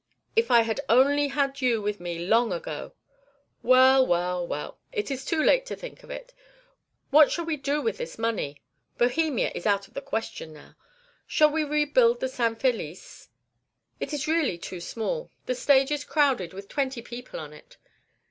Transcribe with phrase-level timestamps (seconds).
[0.35, 2.93] If I had only had you with me long ago!
[3.61, 4.03] Well!
[4.03, 4.47] well!
[4.47, 4.79] well!
[4.91, 6.33] it is too late to think of it.
[7.11, 8.63] What shall we do with this money?
[8.97, 10.75] Bohemia is out of the question now.
[11.27, 13.29] Shall we rebuild the San Felice?
[13.99, 17.77] It is really too small; the stage is crowded with twenty people on it.